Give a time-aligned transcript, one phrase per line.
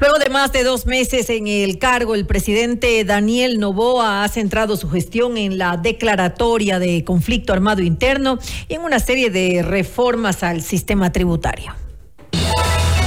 [0.00, 4.76] Luego de más de dos meses en el cargo, el presidente Daniel Novoa ha centrado
[4.76, 8.38] su gestión en la declaratoria de conflicto armado interno
[8.68, 11.74] y en una serie de reformas al sistema tributario.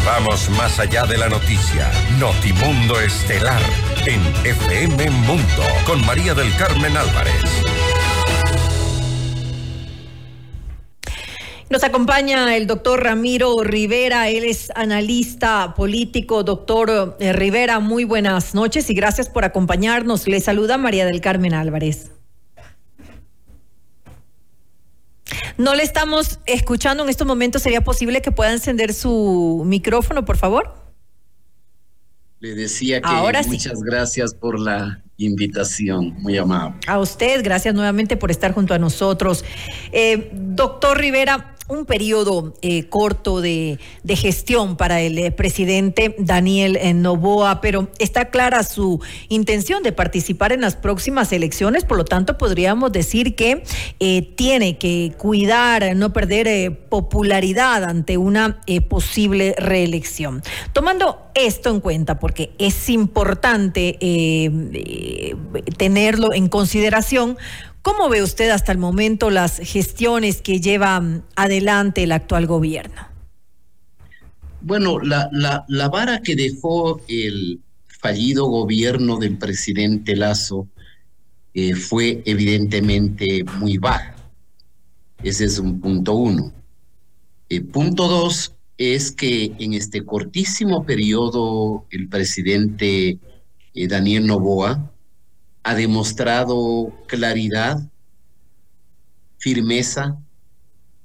[0.05, 1.89] Vamos más allá de la noticia.
[2.19, 3.61] Notimundo Estelar
[4.05, 7.80] en FM Mundo con María del Carmen Álvarez.
[11.71, 16.43] Nos acompaña el doctor Ramiro Rivera, él es analista político.
[16.43, 20.27] Doctor eh, Rivera, muy buenas noches y gracias por acompañarnos.
[20.27, 22.11] Le saluda María del Carmen Álvarez.
[25.57, 27.61] No le estamos escuchando en estos momentos.
[27.61, 30.75] ¿Sería posible que pueda encender su micrófono, por favor?
[32.41, 36.79] Le decía que muchas gracias por la invitación, muy amable.
[36.87, 39.45] A usted, gracias nuevamente por estar junto a nosotros.
[39.91, 43.79] Eh, doctor Rivera, un periodo eh, corto de,
[44.09, 50.51] gestión para el eh, presidente Daniel eh, Novoa, pero está clara su intención de participar
[50.51, 53.63] en las próximas elecciones, por lo tanto podríamos decir que
[54.35, 60.43] tiene que cuidar, no perder popularidad ante una posible reelección.
[60.73, 63.97] Tomando esto en cuenta, porque es importante
[65.77, 67.37] tenerlo en consideración,
[67.81, 71.01] ¿Cómo ve usted hasta el momento las gestiones que lleva
[71.35, 73.07] adelante el actual gobierno?
[74.61, 75.29] Bueno, la,
[75.67, 80.67] la, vara que dejó el fallido gobierno del presidente Lazo
[81.55, 84.15] eh, fue evidentemente muy baja.
[85.23, 86.53] Ese es un punto uno.
[87.49, 93.17] Eh, punto dos es que en este cortísimo periodo el presidente
[93.73, 94.90] eh, Daniel Novoa
[95.63, 97.79] ha demostrado claridad,
[99.37, 100.17] firmeza,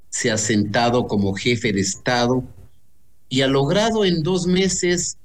[0.09, 2.43] se ha sentado como jefe de Estado
[3.29, 5.19] y ha logrado en dos meses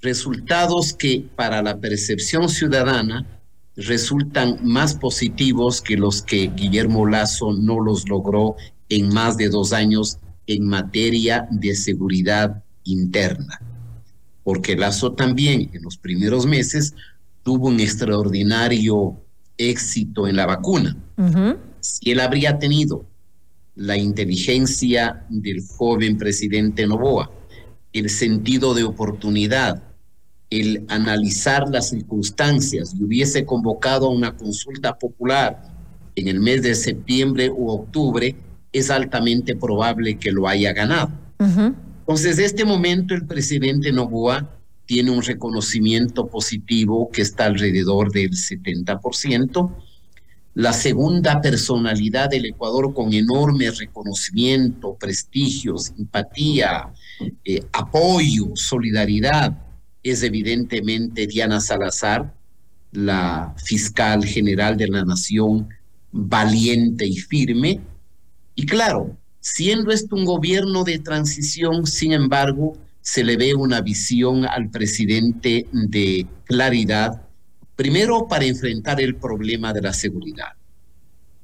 [0.00, 3.26] resultados que para la percepción ciudadana
[3.76, 8.56] resultan más positivos que los que Guillermo Lazo no los logró
[8.88, 13.60] en más de dos años en materia de seguridad interna.
[14.44, 16.94] Porque Lazo también en los primeros meses
[17.44, 19.20] tuvo un extraordinario
[19.56, 20.96] éxito en la vacuna.
[21.78, 23.04] Si él habría tenido
[23.76, 27.30] la inteligencia del joven presidente Novoa,
[27.92, 29.82] el sentido de oportunidad,
[30.50, 35.70] el analizar las circunstancias y hubiese convocado a una consulta popular
[36.16, 38.34] en el mes de septiembre u octubre,
[38.72, 41.10] es altamente probable que lo haya ganado.
[41.38, 44.53] Entonces, de este momento el presidente Novoa
[44.86, 49.74] tiene un reconocimiento positivo que está alrededor del 70%.
[50.54, 56.92] La segunda personalidad del Ecuador con enorme reconocimiento, prestigio, simpatía,
[57.44, 59.58] eh, apoyo, solidaridad,
[60.02, 62.32] es evidentemente Diana Salazar,
[62.92, 65.68] la fiscal general de la nación,
[66.12, 67.80] valiente y firme.
[68.54, 74.46] Y claro, siendo esto un gobierno de transición, sin embargo, se le ve una visión
[74.46, 77.20] al presidente de claridad,
[77.76, 80.54] primero para enfrentar el problema de la seguridad.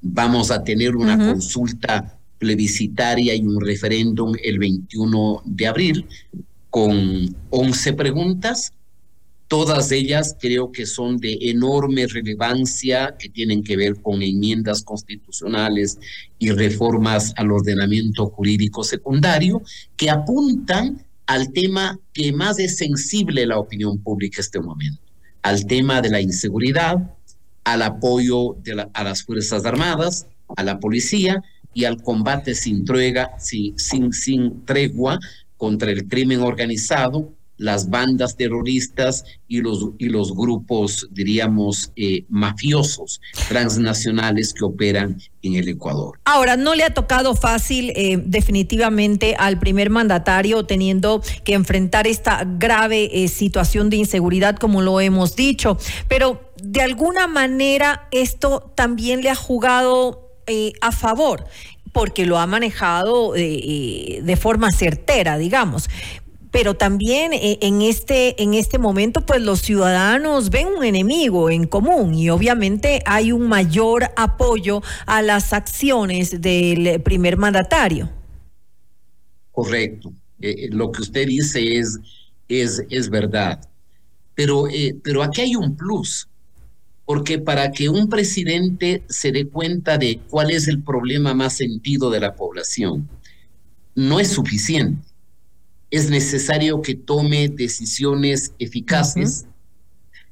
[0.01, 6.07] Vamos a tener una consulta plebiscitaria y un referéndum el 21 de abril
[6.71, 8.73] con 11 preguntas.
[9.47, 15.99] Todas ellas creo que son de enorme relevancia, que tienen que ver con enmiendas constitucionales
[16.39, 19.61] y reformas al ordenamiento jurídico secundario,
[19.99, 25.01] que apuntan al tema que más es sensible la opinión pública en este momento,
[25.43, 27.15] al tema de la inseguridad,
[27.63, 28.57] al apoyo
[28.95, 30.27] a las Fuerzas Armadas,
[30.57, 31.41] a la policía
[31.73, 32.85] y al combate sin
[34.65, 35.21] tregua
[35.57, 43.21] contra el crimen organizado las bandas terroristas y los, y los grupos, diríamos, eh, mafiosos
[43.49, 46.19] transnacionales que operan en el Ecuador.
[46.25, 52.45] Ahora, no le ha tocado fácil eh, definitivamente al primer mandatario teniendo que enfrentar esta
[52.45, 55.77] grave eh, situación de inseguridad, como lo hemos dicho,
[56.09, 60.29] pero de alguna manera esto también le ha jugado
[60.81, 61.45] a favor
[61.93, 65.89] porque lo ha manejado de forma certera, digamos
[66.51, 71.67] pero también eh, en este, en este momento, pues los ciudadanos ven un enemigo en
[71.67, 78.11] común y obviamente hay un mayor apoyo a las acciones del primer mandatario.
[79.53, 80.13] Correcto.
[80.41, 81.99] Eh, eh, lo que usted dice es,
[82.49, 83.61] es, es verdad.
[84.35, 84.65] Pero,
[85.03, 86.27] pero aquí hay un plus,
[87.05, 92.11] porque para que un presidente se dé cuenta de cuál es el problema más sentido
[92.11, 93.07] de la población,
[93.95, 95.10] no es suficiente
[95.91, 99.47] es necesario que tome decisiones eficaces,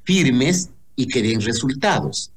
[0.03, 2.31] firmes y que den resultados.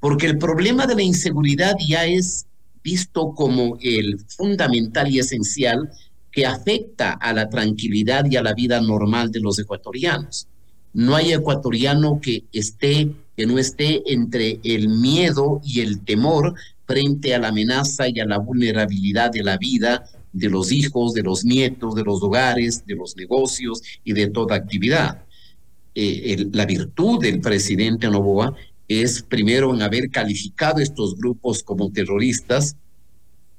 [0.00, 2.46] Porque el problema de la inseguridad ya es
[2.82, 5.90] visto como el fundamental y esencial
[6.30, 10.46] que afecta a la tranquilidad y a la vida normal de los ecuatorianos.
[10.92, 16.54] No hay ecuatoriano que esté, que no esté entre el miedo y el temor
[16.86, 21.22] frente a la amenaza y a la vulnerabilidad de la vida de los hijos, de
[21.22, 25.24] los nietos, de los hogares, de los negocios y de toda actividad.
[25.94, 28.54] Eh, la virtud del presidente Novoa
[28.88, 32.76] es primero en haber calificado estos grupos como terroristas,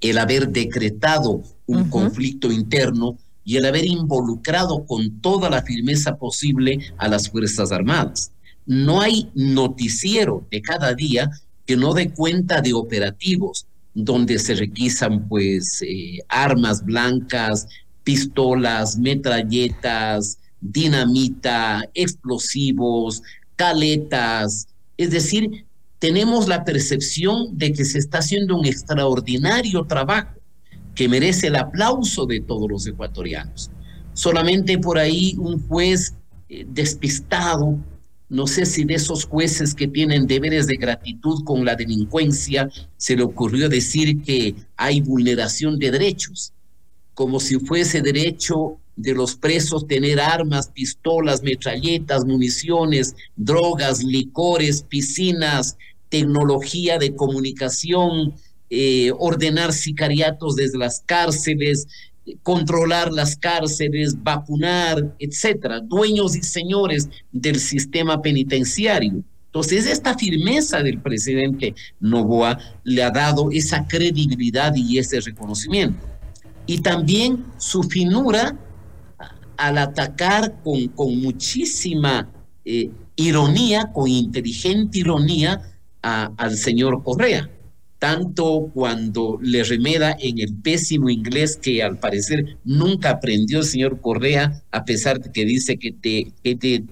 [0.01, 6.79] el haber decretado un conflicto interno y el haber involucrado con toda la firmeza posible
[6.97, 8.31] a las Fuerzas Armadas.
[8.65, 11.29] No hay noticiero de cada día
[11.65, 17.67] que no dé cuenta de operativos donde se requisan pues eh, armas blancas,
[18.03, 23.21] pistolas, metralletas, dinamita, explosivos,
[23.55, 24.67] caletas,
[24.99, 25.65] es decir,
[25.99, 30.39] tenemos la percepción de que se está haciendo un extraordinario trabajo
[30.93, 33.71] que merece el aplauso de todos los ecuatorianos.
[34.13, 36.15] Solamente por ahí un juez
[36.49, 37.77] eh, despistado,
[38.29, 43.15] no sé si de esos jueces que tienen deberes de gratitud con la delincuencia, se
[43.15, 46.53] le ocurrió decir que hay vulneración de derechos,
[47.15, 55.77] como si fuese derecho de los presos tener armas, pistolas, metralletas, municiones, drogas, licores, piscinas,
[56.09, 58.35] tecnología de comunicación,
[58.69, 61.87] eh, ordenar sicariatos desde las cárceles,
[62.43, 69.23] controlar las cárceles, vacunar, etcétera, dueños y señores del sistema penitenciario.
[69.47, 76.05] Entonces, esta firmeza del presidente Novoa le ha dado esa credibilidad y ese reconocimiento.
[76.67, 78.55] Y también su finura
[79.57, 82.29] al atacar con, muchísima
[82.63, 85.61] eh, ironía, con inteligente ironía,
[86.01, 87.49] al señor Correa,
[87.99, 93.99] tanto cuando le remeda en el pésimo inglés que al parecer nunca aprendió el señor
[93.99, 95.91] Correa, a pesar de que dice que,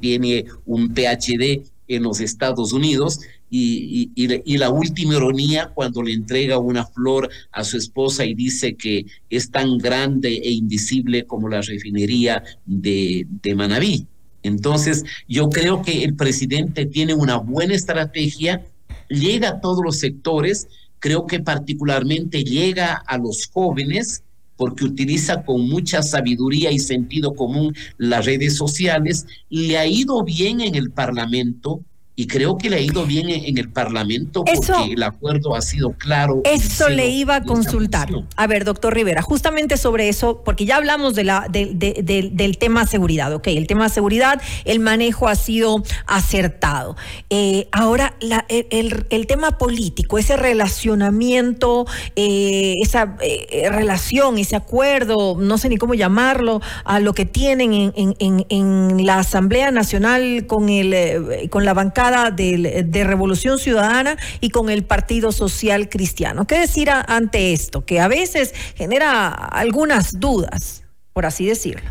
[0.02, 6.58] tiene un PhD en los Estados Unidos, y, y, la última ironía cuando le entrega
[6.58, 11.62] una flor a su esposa y dice que es tan grande e invisible como la
[11.62, 14.06] refinería de, de Manabí.
[14.44, 18.66] Entonces, yo creo que el presidente tiene una buena estrategia,
[19.08, 20.68] llega a todos los sectores,
[21.00, 24.24] creo que particularmente llega a los jóvenes,
[24.56, 30.62] porque utiliza con mucha sabiduría y sentido común las redes sociales, le ha ido bien
[30.62, 31.82] en el Parlamento,
[32.20, 35.92] y creo que le ha ido bien en, el Parlamento porque el acuerdo ha sido
[35.92, 36.42] claro.
[36.46, 38.10] Eso le iba a consultar.
[38.36, 43.32] A ver, doctor Rivera, justamente sobre eso, porque ya hablamos de la, del tema seguridad,
[43.34, 46.98] ok, el tema seguridad, el manejo ha sido acertado.
[47.30, 51.86] Eh, ahora, la, el, tema político, ese relacionamiento,
[52.16, 57.74] eh, esa eh, relación, ese acuerdo, no sé ni cómo llamarlo, a lo que tienen
[57.74, 64.50] en, en, en la Asamblea Nacional con, el, con la bancada de, Revolución Ciudadana y
[64.50, 66.48] con el Partido Social Cristiano.
[66.48, 67.86] ¿Qué decir ante esto?
[67.86, 70.84] Que a veces genera algunas dudas,
[71.14, 71.90] por así decirlo.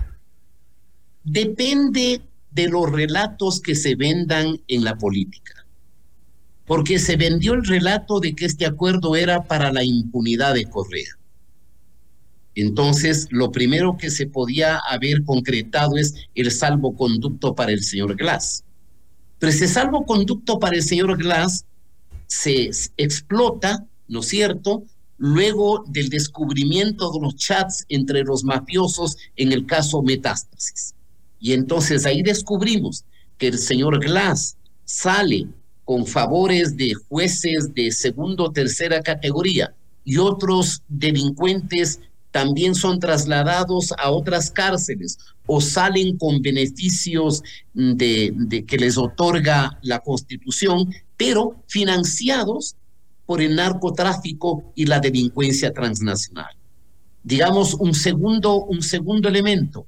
[1.25, 2.21] Depende
[2.51, 5.67] de los relatos que se vendan en la política.
[6.65, 11.17] Porque se vendió el relato de que este acuerdo era para la impunidad de Correa.
[12.57, 18.65] Entonces, lo primero que se podía haber concretado es el salvoconducto para el señor Glass.
[19.39, 21.65] Pero ese salvoconducto para el señor Glass
[22.27, 24.85] se explota, ¿no es cierto?,
[25.19, 30.95] luego del descubrimiento de los chats entre los mafiosos en el caso Metástasis.
[31.41, 33.05] Y entonces ahí descubrimos
[33.39, 35.49] que el señor Glass sale
[35.85, 39.75] con favores de jueces de segundo o tercera categoría
[40.05, 42.01] y otros delincuentes
[42.37, 45.17] también son trasladados a otras cárceles
[45.47, 52.77] o salen con beneficios de, que les otorga la Constitución, pero financiados
[53.25, 56.55] por el narcotráfico y la delincuencia transnacional.
[57.23, 59.87] Digamos, un segundo, un segundo elemento.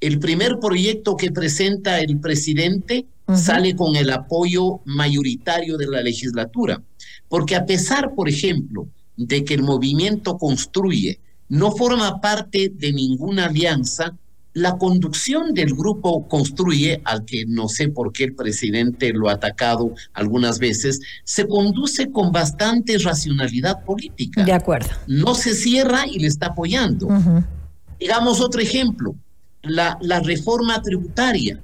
[0.00, 6.82] El primer proyecto que presenta el presidente sale con el apoyo mayoritario de la legislatura,
[7.28, 11.20] porque a pesar, por ejemplo, de que el movimiento construye
[11.50, 14.16] no forma parte de ninguna alianza.
[14.52, 19.34] La conducción del grupo Construye, al que no sé por qué el presidente lo ha
[19.34, 24.44] atacado algunas veces, se conduce con bastante racionalidad política.
[24.44, 24.88] De acuerdo.
[25.06, 27.08] No se cierra y le está apoyando.
[27.98, 29.14] Digamos otro ejemplo.
[29.62, 31.60] la, la reforma tributaria.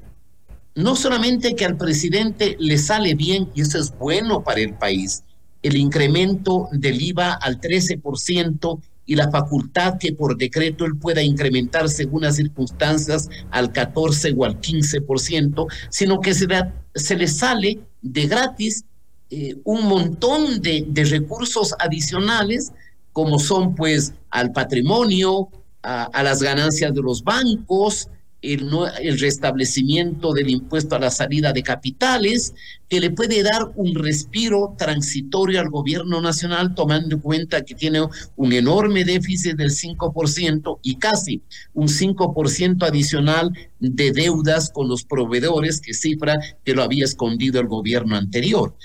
[0.75, 5.23] No solamente que al presidente le sale bien, y eso es bueno para el país,
[5.63, 11.89] el incremento del IVA al 13% y la facultad que por decreto él pueda incrementar
[11.89, 16.47] según las circunstancias al 14 o al 15%, sino que se,
[16.95, 18.85] se le sale de gratis
[19.31, 22.73] eh, un montón de, recursos adicionales,
[23.13, 25.49] como son pues al patrimonio,
[25.83, 28.09] a las ganancias de los bancos,
[28.43, 32.55] el, el, restablecimiento del impuesto a la salida de capitales,
[32.89, 38.01] que le puede dar un respiro transitorio al gobierno nacional, tomando en cuenta que tiene
[38.37, 41.43] un enorme déficit del 5% y casi
[41.75, 47.67] un 5% adicional de deudas con los proveedores, que cifra que lo había escondido el
[47.67, 48.77] gobierno anterior.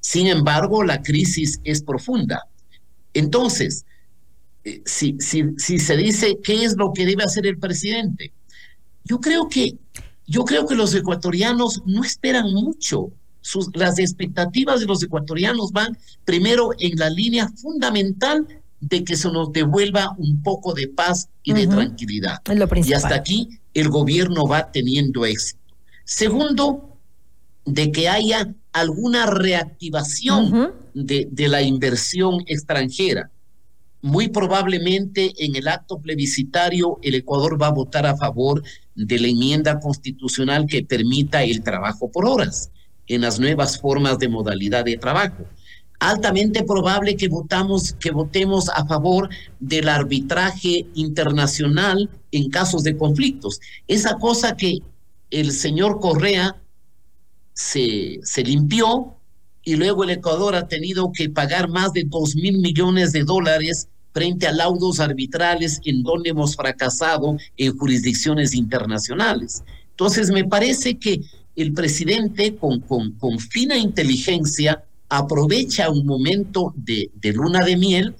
[0.00, 2.46] Sin embargo, la crisis es profunda.
[3.12, 3.84] Entonces,
[4.64, 8.32] eh, si, si, si se dice qué es lo que debe hacer el presidente,
[9.06, 9.76] yo creo que,
[10.26, 13.10] yo creo que los ecuatorianos no esperan mucho.
[13.40, 18.46] Sus, las expectativas de los ecuatorianos van primero en la línea fundamental
[18.80, 22.42] de que se nos devuelva un poco de paz y de tranquilidad.
[22.84, 25.60] y hasta aquí el gobierno va teniendo éxito.
[26.04, 26.98] Segundo,
[27.64, 33.30] de que haya alguna reactivación de, de la inversión extranjera.
[34.06, 38.62] Muy probablemente en el acto plebiscitario el Ecuador va a votar a favor
[38.94, 42.70] de la enmienda constitucional que permita el trabajo por horas
[43.08, 45.44] en las nuevas formas de modalidad de trabajo.
[45.98, 53.58] Altamente probable que votamos que votemos a favor del arbitraje internacional en casos de conflictos.
[53.88, 54.78] Esa cosa que
[55.32, 56.62] el señor Correa
[57.54, 59.16] se, se limpió
[59.64, 63.88] y luego el Ecuador ha tenido que pagar más de dos mil millones de dólares
[64.16, 69.62] frente a laudos arbitrales en donde hemos fracasado en jurisdicciones internacionales.
[69.90, 71.20] Entonces, me parece que
[71.54, 72.82] el presidente con,
[73.38, 78.14] fina inteligencia aprovecha un momento de, de luna de miel,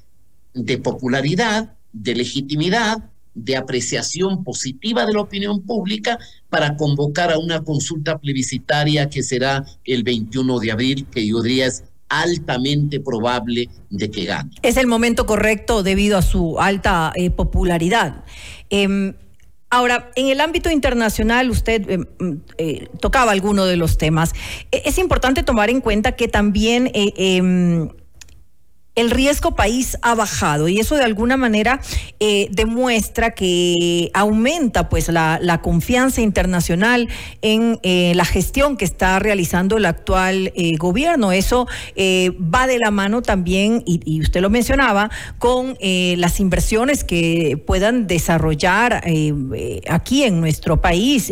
[0.52, 2.98] de popularidad, de legitimidad,
[3.32, 6.18] de apreciación positiva de la opinión pública
[6.50, 11.68] para convocar a una consulta plebiscitaria que será el 21 de abril, que yo diría
[11.68, 14.50] es altamente probable de que gane.
[14.62, 18.24] Es el momento correcto debido a su alta eh, popularidad.
[18.70, 19.14] Eh,
[19.70, 22.06] ahora, en el ámbito internacional, usted em,
[22.58, 24.32] eh, tocaba alguno de los temas.
[24.72, 27.90] E, es importante tomar en cuenta que también eh, em,
[28.96, 31.80] el riesgo país ha bajado y eso de alguna manera
[32.18, 37.08] eh, demuestra que aumenta pues la, confianza internacional
[37.42, 41.32] en eh, la gestión que está realizando el actual eh, gobierno.
[41.32, 48.06] Eso va de la mano también, y, usted lo mencionaba, con las inversiones que puedan
[48.06, 49.02] desarrollar
[49.88, 51.30] aquí en nuestro país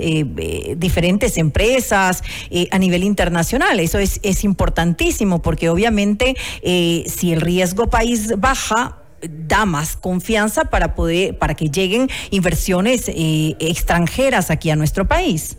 [0.76, 2.22] diferentes empresas
[2.70, 3.80] a nivel internacional.
[3.80, 10.64] Eso es, es importantísimo porque obviamente si el riesgo riesgo país baja, da más confianza
[10.64, 15.56] para poder para que lleguen inversiones eh, extranjeras aquí a nuestro país.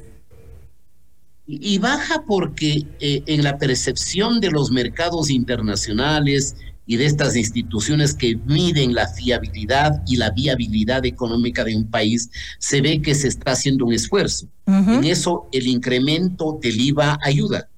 [1.47, 6.55] Y baja porque eh, en la percepción de los mercados internacionales
[6.87, 12.29] y de estas instituciones que miden la fiabilidad y la viabilidad económica de un país,
[12.59, 14.47] se ve que se está haciendo un esfuerzo.
[14.65, 14.97] Uh -huh.
[14.97, 17.69] En eso el incremento del IVA ayuda.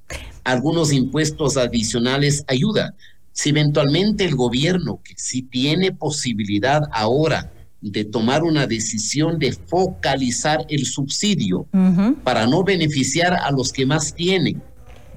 [0.43, 2.95] Algunos impuestos adicionales ayudan
[3.37, 10.65] si eventualmente el gobierno, que sí tiene posibilidad ahora de tomar una decisión de focalizar
[10.69, 12.15] el subsidio uh -huh.
[12.23, 14.59] para no beneficiar a los que más tienen,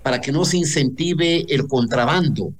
[0.03, 2.53] para que no se incentive el contrabando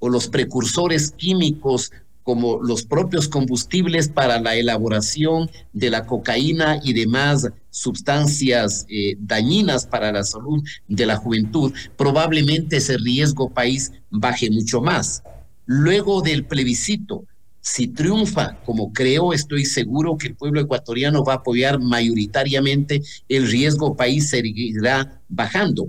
[0.00, 1.92] o los precursores químicos
[2.24, 9.86] como los propios combustibles para la elaboración de la cocaína y demás sustancias eh, dañinas
[9.86, 15.22] para la salud de la juventud, probablemente ese riesgo país baje mucho más.
[15.66, 17.24] Luego del plebiscito,
[17.60, 23.50] si triunfa, como creo, estoy seguro que el pueblo ecuatoriano va a apoyar mayoritariamente, el
[23.50, 25.88] riesgo país seguirá bajando.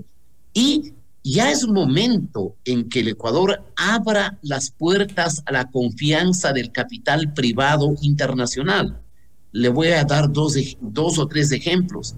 [0.54, 0.94] Y
[1.32, 7.34] ya es momento en que el Ecuador abra las puertas a la confianza del capital
[7.34, 9.02] privado internacional.
[9.50, 12.14] Le voy a dar dos, dos o tres ejemplos.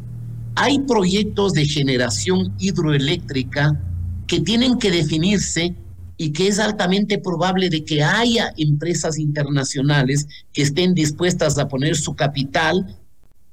[0.57, 3.83] Hay proyectos de generación hidroeléctrica
[4.27, 5.75] que tienen que definirse
[6.19, 11.97] y que es altamente probable de que haya empresas internacionales que estén dispuestas a poner
[11.97, 12.99] su capital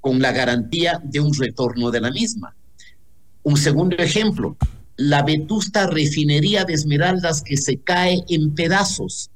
[0.01, 2.53] con la garantía de un retorno de la misma.
[3.43, 4.57] Un segundo ejemplo,
[4.97, 9.29] la vetusta refinería de Esmeraldas que se cae en pedazos.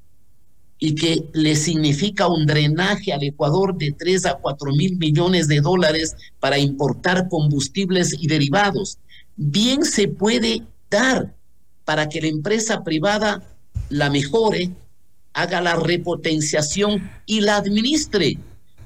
[0.82, 5.60] y que le significa un drenaje al Ecuador de 3 a 4 mil millones de
[5.60, 8.96] dólares para importar combustibles y derivados.
[9.36, 11.34] Bien se puede dar
[11.84, 13.42] para que la empresa privada
[13.90, 14.70] la mejore,
[15.32, 18.38] haga la repotenciación y la administre,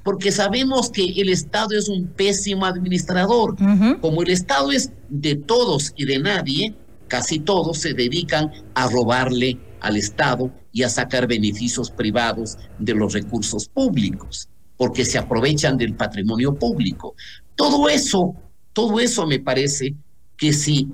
[0.05, 3.55] porque sabemos que el Estado es un pésimo administrador.
[4.01, 6.75] Como el Estado es de todos y de nadie,
[7.07, 13.13] casi todos se dedican a robarle al Estado y a sacar beneficios privados de los
[13.13, 14.47] recursos públicos,
[14.77, 17.15] porque se aprovechan del patrimonio público.
[17.55, 18.35] Todo eso,
[18.73, 19.95] todo eso me parece
[20.37, 20.87] que si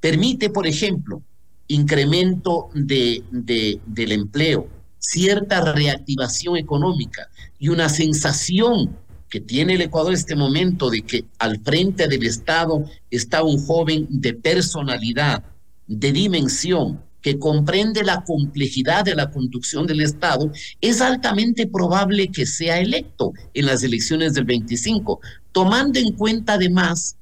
[0.00, 1.22] permite, por ejemplo,
[1.68, 4.66] incremento de, del empleo,
[4.98, 7.28] cierta reactivación económica
[7.58, 8.96] y una sensación
[9.28, 13.64] que tiene el Ecuador en este momento de que al frente del Estado está un
[13.64, 15.44] joven de personalidad,
[15.86, 20.50] de dimensión, que comprende la complejidad de la conducción del Estado,
[20.80, 25.20] es altamente probable que sea electo en las elecciones del 25,
[25.52, 27.16] tomando en cuenta además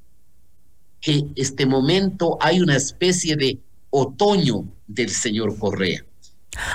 [1.01, 6.06] que este momento hay una especie de otoño del señor Correa.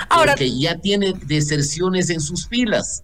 [0.09, 3.03] Ahora, que ya tiene deserciones en sus filas.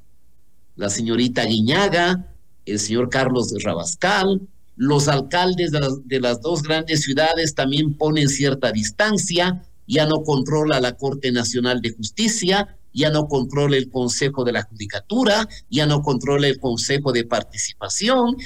[0.76, 2.26] La señorita Guiñaga,
[2.66, 4.48] el señor Carlos de Rabascal,
[4.80, 10.96] los alcaldes de las, dos grandes ciudades también ponen cierta distancia, ya no controla la
[10.96, 16.48] Corte Nacional de Justicia, ya no controla el Consejo de la Judicatura, ya no controla
[16.48, 18.38] el Consejo de Participación,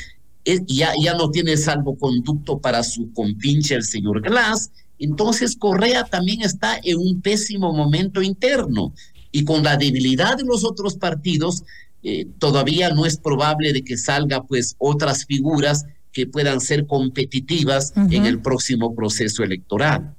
[0.65, 4.71] ya, ya no tiene salvoconducto para su compinche el señor Glass.
[5.03, 8.93] Entonces Correa también está en un pésimo momento interno
[9.33, 11.63] y con la debilidad de los otros partidos,
[12.03, 17.91] eh, todavía no es probable de que salga pues otras figuras que puedan ser competitivas
[17.97, 20.15] en el próximo proceso electoral.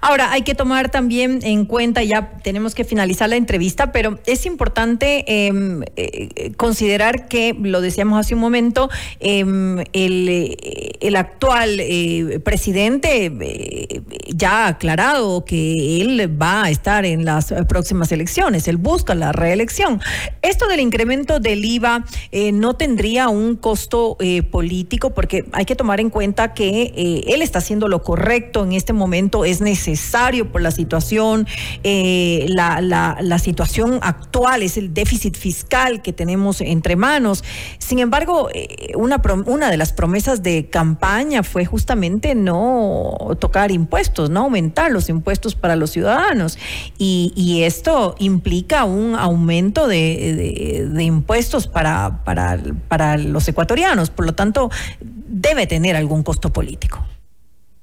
[0.00, 4.46] Ahora, hay que tomar también en cuenta, ya tenemos que finalizar la entrevista, pero es
[4.46, 8.88] importante em, eh, considerar que, lo decíamos hace un momento,
[9.20, 10.56] em, el,
[11.00, 17.52] el, actual eh, presidente eh, ya ha aclarado que él va a estar en las
[17.68, 20.00] próximas elecciones, él busca la reelección.
[20.42, 22.04] Esto del incremento del IVA
[22.52, 24.16] no tendría un costo
[24.50, 28.92] político, porque hay que tomar en cuenta que él está haciendo lo correcto en este
[28.92, 31.46] momento es necesario por la situación,
[31.82, 37.44] eh, la, situación actual, es el déficit fiscal que tenemos entre manos.
[37.78, 44.30] Sin embargo, eh, una, una de las promesas de campaña fue justamente no tocar impuestos,
[44.30, 46.58] no aumentar los impuestos para los ciudadanos.
[46.98, 54.10] Y, y esto implica un aumento de, de, impuestos para, para, para los ecuatorianos.
[54.10, 57.04] Por lo tanto, debe tener algún costo político.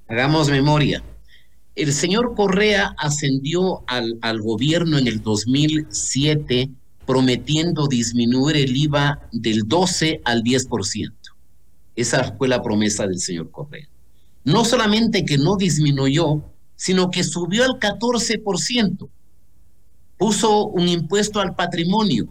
[0.07, 1.03] Hagamos memoria.
[1.75, 6.69] El señor Correa ascendió al, al gobierno en el 2007
[7.05, 11.12] prometiendo disminuir el IVA del 12 al 10%.
[11.95, 13.88] Esa fue la promesa del señor Correa.
[14.43, 16.41] No solamente que no disminuyó,
[16.75, 19.09] sino que subió al 14%.
[20.17, 22.27] Puso un impuesto al patrimonio,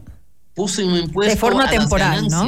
[0.54, 2.46] puso un impuesto de forma temporal, ¿no?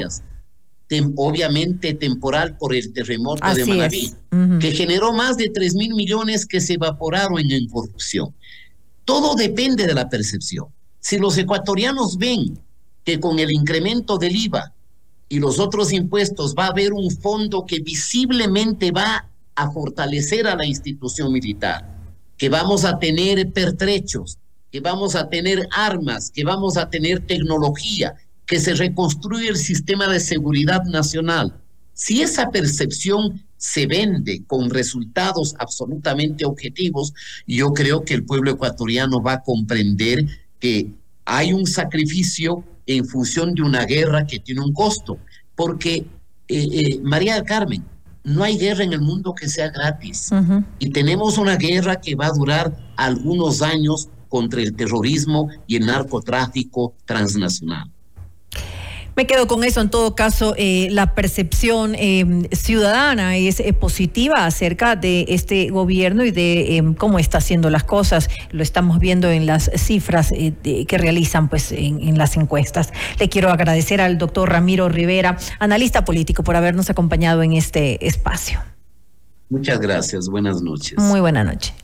[1.17, 4.13] Obviamente temporal por el terremoto de Manaví,
[4.61, 8.35] que generó más de 3 mil millones que se evaporaron en corrupción.
[9.05, 10.67] Todo depende de la percepción.
[11.01, 12.59] Si los ecuatorianos ven
[13.05, 14.73] que con el incremento del IVA
[15.29, 20.57] y los otros impuestos va a haber un fondo que visiblemente va a fortalecer a
[20.57, 21.95] la institución militar,
[22.37, 24.39] que vamos a tener pertrechos,
[24.73, 28.15] que vamos a tener armas, que vamos a tener tecnología,
[28.47, 31.55] que se reconstruye el sistema de seguridad nacional.
[31.93, 37.15] Si esa percepción se vende con resultados absolutamente objetivos,
[37.47, 40.27] yo creo que el pueblo ecuatoriano va a comprender
[40.59, 40.91] que
[41.25, 45.19] hay un sacrificio en función de una guerra que tiene un costo,
[45.55, 46.07] porque
[46.49, 47.85] eh, eh, María del Carmen,
[48.25, 50.31] no hay guerra en el mundo que sea gratis.
[50.79, 55.87] Y tenemos una guerra que va a durar algunos años contra el terrorismo y el
[55.87, 57.94] narcotráfico transnacional.
[59.17, 59.81] Me quedo con eso.
[59.81, 66.25] En todo caso, eh, la percepción em, ciudadana es eh, positiva acerca de este gobierno
[66.25, 68.29] y de cómo está haciendo las cosas.
[68.51, 72.93] Lo estamos viendo en las cifras eh, que realizan pues, en, las encuestas.
[73.19, 78.61] Le quiero agradecer al doctor Ramiro Rivera, analista político, por habernos acompañado en este espacio.
[79.49, 80.29] Muchas gracias.
[80.29, 80.99] Buenas noches.
[80.99, 81.75] Muy buena noche.